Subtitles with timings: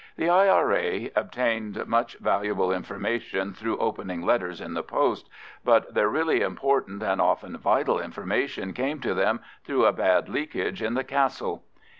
[0.17, 1.11] The I.R.A.
[1.15, 5.29] obtained much valuable information through opening letters in the post,
[5.63, 10.81] but their really important and often vital information came to them through a bad leakage
[10.81, 11.63] in the Castle.